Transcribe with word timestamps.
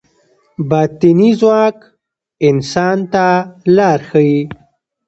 باطني 0.69 1.29
ځواک 1.41 1.77
انسان 2.49 2.97
ته 3.13 3.25
لار 3.75 3.99
ښيي. 4.09 4.39